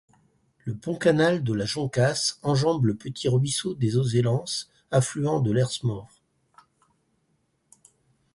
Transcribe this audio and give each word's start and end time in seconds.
Le 0.65 0.73
pont-canal 0.75 1.43
de 1.43 1.53
la 1.53 1.65
Joncasse 1.65 2.39
enjambe 2.41 2.85
le 2.87 2.95
petit 2.95 3.29
ruisseau 3.29 3.75
des 3.75 3.97
Auzellens 3.97 4.65
affluent 4.89 5.41
de 5.41 5.51
l'Hers-Mort. 5.51 6.09